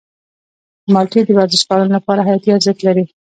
[0.93, 3.03] مالټې د ورزشکارانو لپاره حیاتي ارزښت لري.